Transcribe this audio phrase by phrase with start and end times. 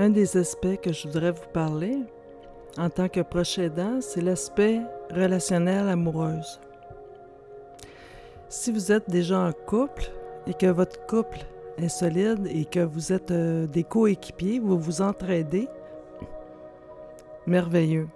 [0.00, 1.98] Un des aspects que je voudrais vous parler
[2.76, 4.80] en tant que proche aidant, c'est l'aspect
[5.10, 6.60] relationnel amoureuse.
[8.48, 10.12] Si vous êtes déjà en couple
[10.46, 11.40] et que votre couple
[11.78, 15.66] est solide et que vous êtes euh, des coéquipiers, vous vous entraidez,
[17.48, 18.06] merveilleux.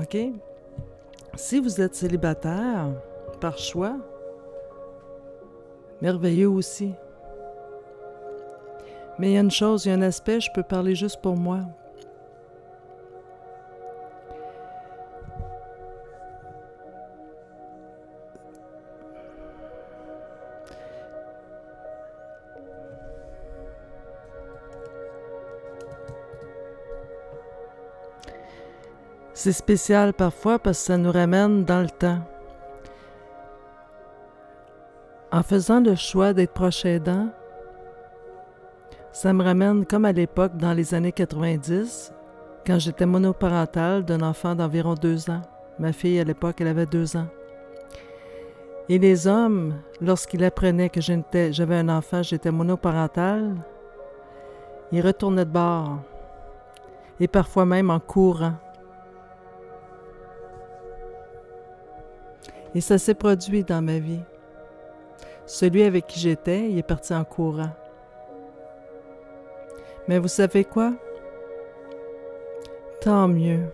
[0.00, 0.16] OK?
[1.34, 2.94] Si vous êtes célibataire
[3.42, 3.98] par choix,
[6.00, 6.94] merveilleux aussi.
[9.18, 11.20] Mais il y a une chose, il y a un aspect, je peux parler juste
[11.22, 11.60] pour moi.
[29.32, 32.18] C'est spécial parfois parce que ça nous ramène dans le temps.
[35.30, 37.28] En faisant le choix d'être proche aidant,
[39.16, 42.12] ça me ramène comme à l'époque dans les années 90,
[42.66, 45.40] quand j'étais monoparentale d'un enfant d'environ deux ans.
[45.78, 47.26] Ma fille, à l'époque, elle avait deux ans.
[48.90, 53.54] Et les hommes, lorsqu'ils apprenaient que j'avais un enfant, j'étais monoparentale,
[54.92, 56.00] ils retournaient de bord,
[57.18, 58.56] et parfois même en courant.
[62.74, 64.20] Et ça s'est produit dans ma vie.
[65.46, 67.70] Celui avec qui j'étais, il est parti en courant.
[70.08, 70.92] Mais vous savez quoi?
[73.00, 73.64] Tant mieux.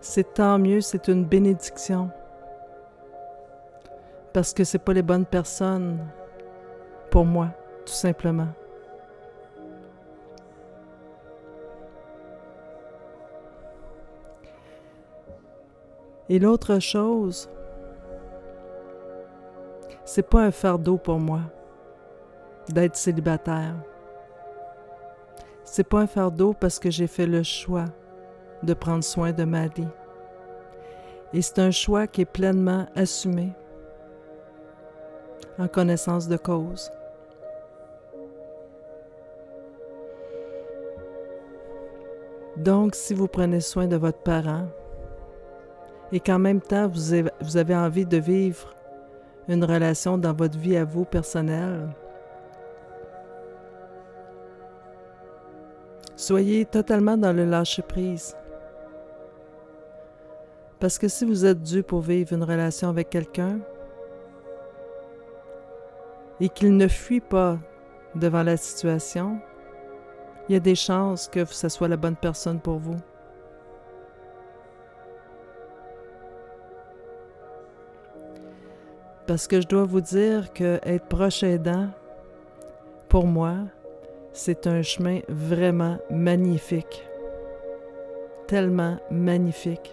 [0.00, 2.10] C'est tant mieux, c'est une bénédiction.
[4.32, 5.98] Parce que c'est pas les bonnes personnes
[7.10, 7.48] pour moi,
[7.84, 8.48] tout simplement.
[16.28, 17.50] Et l'autre chose,
[20.04, 21.40] c'est pas un fardeau pour moi
[22.68, 23.74] d'être célibataire.
[25.72, 27.84] C'est pas un fardeau parce que j'ai fait le choix
[28.64, 29.86] de prendre soin de ma vie.
[31.32, 33.52] Et c'est un choix qui est pleinement assumé
[35.60, 36.90] en connaissance de cause.
[42.56, 44.66] Donc, si vous prenez soin de votre parent,
[46.10, 48.74] et qu'en même temps, vous avez, envie de vivre
[49.46, 51.90] une relation dans votre vie à vous personnelle,
[56.20, 58.36] soyez totalement dans le lâcher-prise.
[60.78, 63.58] Parce que si vous êtes dû pour vivre une relation avec quelqu'un
[66.40, 67.58] et qu'il ne fuit pas
[68.14, 69.40] devant la situation,
[70.48, 72.96] il y a des chances que ce soit la bonne personne pour vous.
[79.26, 81.88] Parce que je dois vous dire que être proche aidant,
[83.08, 83.54] pour moi,
[84.32, 87.04] c'est un chemin vraiment magnifique.
[88.46, 89.92] Tellement magnifique.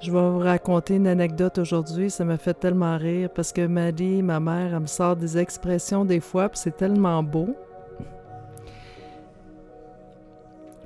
[0.00, 4.22] Je vais vous raconter une anecdote aujourd'hui, ça m'a fait tellement rire parce que Maddie,
[4.22, 7.48] ma mère, elle me sort des expressions des fois, puis c'est tellement beau.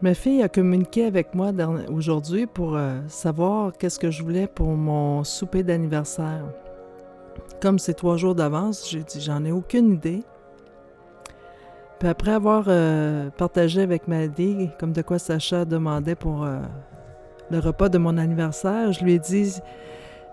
[0.01, 1.53] Ma fille a communiqué avec moi
[1.93, 6.45] aujourd'hui pour euh, savoir qu'est-ce que je voulais pour mon souper d'anniversaire.
[7.61, 10.23] Comme c'est trois jours d'avance, j'ai dit j'en ai aucune idée.
[12.05, 16.59] Après avoir euh, partagé avec Maddy comme de quoi Sacha demandait pour euh,
[17.51, 19.55] le repas de mon anniversaire, je lui ai dit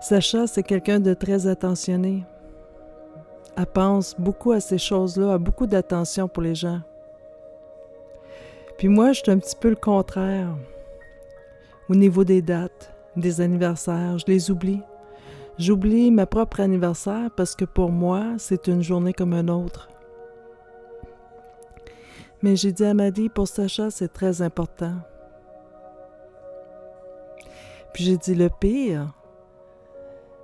[0.00, 2.24] Sacha, c'est quelqu'un de très attentionné.
[3.56, 6.80] Elle pense beaucoup à ces choses-là, a beaucoup d'attention pour les gens.
[8.76, 10.48] Puis moi, je suis un petit peu le contraire.
[11.88, 14.80] Au niveau des dates, des anniversaires, je les oublie.
[15.58, 19.88] J'oublie ma propre anniversaire parce que pour moi, c'est une journée comme une autre.
[22.42, 24.94] Mais j'ai dit à Maddy, pour Sacha, c'est très important.
[27.92, 29.12] Puis j'ai dit, le pire,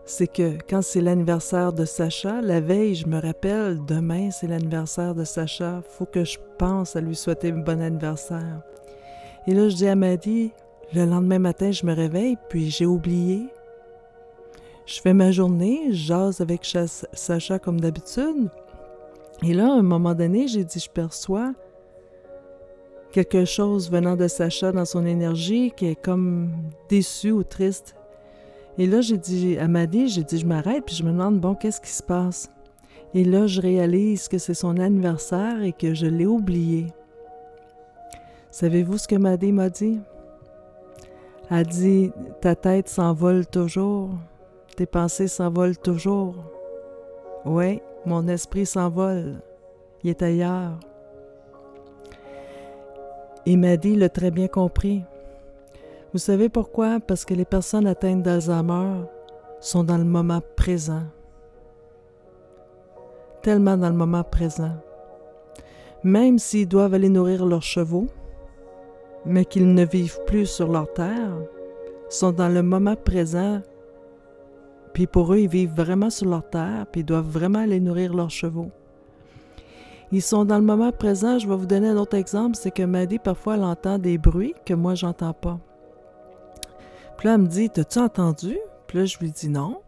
[0.05, 5.15] c'est que quand c'est l'anniversaire de Sacha, la veille, je me rappelle, demain c'est l'anniversaire
[5.15, 8.63] de Sacha, faut que je pense à lui souhaiter un bon anniversaire.
[9.47, 10.53] Et là, je dis à Maddy,
[10.93, 13.49] le lendemain matin, je me réveille, puis j'ai oublié.
[14.87, 16.65] Je fais ma journée, jase avec
[17.13, 18.49] Sacha comme d'habitude.
[19.43, 21.53] Et là, à un moment donné, j'ai dit, je perçois
[23.17, 26.51] quelque chose venant de Sacha dans son énergie qui est comme
[26.91, 27.97] déçu ou triste.
[28.77, 31.55] Et là, j'ai dit à Maddy, j'ai dit, je m'arrête, puis je me demande, bon,
[31.55, 32.51] qu'est-ce qui se passe?
[33.15, 36.89] Et là, je réalise que c'est son anniversaire et que je l'ai oublié.
[38.51, 39.99] Savez-vous ce que Maddy m'a dit?
[41.51, 42.13] Elle a dit,
[42.43, 44.11] ta tête s'envole toujours,
[44.77, 46.35] tes pensées s'envolent toujours.
[47.47, 49.41] Oui, mon esprit s'envole,
[50.05, 50.79] il est ailleurs.
[53.47, 55.05] Et Maddy l'a très bien compris.
[56.13, 56.99] Vous savez pourquoi?
[56.99, 59.05] Parce que les personnes atteintes d'Alzheimer
[59.61, 61.05] sont dans le moment présent.
[63.43, 64.75] Tellement dans le moment présent.
[66.03, 68.09] Même s'ils doivent aller nourrir leurs chevaux,
[69.25, 71.37] mais qu'ils ne vivent plus sur leur terre,
[72.09, 73.61] sont dans le moment présent.
[74.93, 78.13] Puis pour eux, ils vivent vraiment sur leur terre, puis ils doivent vraiment aller nourrir
[78.13, 78.71] leurs chevaux.
[80.13, 81.39] Ils sont dans le moment présent.
[81.39, 84.55] Je vais vous donner un autre exemple, c'est que Maddy, parfois, elle entend des bruits
[84.65, 85.59] que moi, j'entends pas.
[87.17, 88.59] Puis là, elle me dit, t'as-tu entendu?
[88.87, 89.81] Puis là, je lui dis non.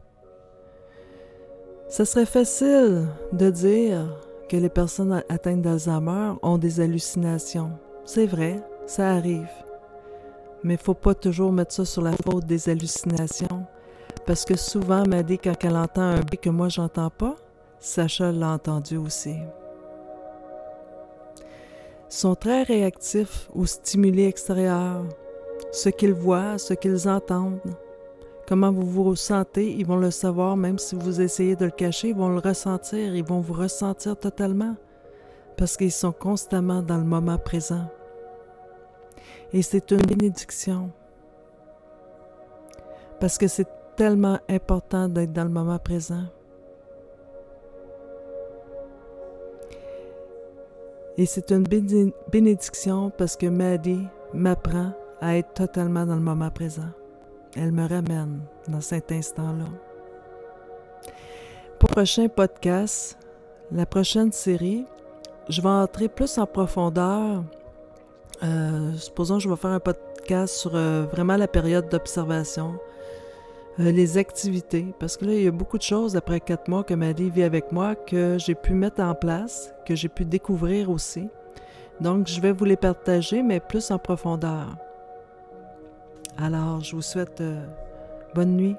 [1.88, 4.06] Ça serait facile de dire
[4.48, 7.70] que les personnes atteintes d'Alzheimer ont des hallucinations.
[8.04, 9.48] C'est vrai, ça arrive.
[10.64, 13.66] Mais il faut pas toujours mettre ça sur la faute des hallucinations.
[14.26, 17.36] Parce que souvent, Maddy, quand elle entend un bruit que moi, j'entends pas,
[17.78, 19.36] Sacha l'a entendu aussi
[22.08, 25.04] sont très réactifs aux stimuli extérieurs,
[25.72, 27.60] ce qu'ils voient, ce qu'ils entendent.
[28.46, 32.08] Comment vous vous sentez, ils vont le savoir, même si vous essayez de le cacher,
[32.08, 34.74] ils vont le ressentir, ils vont vous ressentir totalement,
[35.58, 37.84] parce qu'ils sont constamment dans le moment présent.
[39.52, 40.90] Et c'est une bénédiction,
[43.20, 46.24] parce que c'est tellement important d'être dans le moment présent.
[51.18, 51.64] Et c'est une
[52.30, 56.90] bénédiction parce que Maddie m'apprend à être totalement dans le moment présent.
[57.56, 58.38] Elle me ramène
[58.68, 59.64] dans cet instant-là.
[61.80, 63.18] Pour le prochain podcast,
[63.72, 64.84] la prochaine série,
[65.48, 67.42] je vais entrer plus en profondeur.
[68.44, 72.78] Euh, supposons que je vais faire un podcast sur euh, vraiment la période d'observation,
[73.80, 76.84] euh, les activités, parce que là, il y a beaucoup de choses après quatre mois
[76.84, 80.90] que Maddie vit avec moi que j'ai pu mettre en place, que j'ai pu découvrir
[80.90, 81.28] aussi.
[82.00, 84.76] Donc, je vais vous les partager, mais plus en profondeur.
[86.36, 87.64] Alors, je vous souhaite euh,
[88.34, 88.76] bonne nuit.